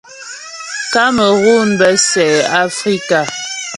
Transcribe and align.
Kamerun 0.93 1.69
bə́ 1.79 1.93
sɛ 2.09 2.25
Afrika. 2.63 3.19